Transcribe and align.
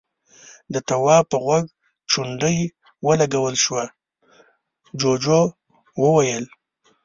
د 0.73 0.75
تواب 0.87 1.23
په 1.31 1.37
غوږ 1.45 1.65
چونډۍ 2.11 2.57
ولګول 3.07 3.55
شوه، 3.63 3.83
جُوجُو 4.99 5.41
وويل: 6.01 6.45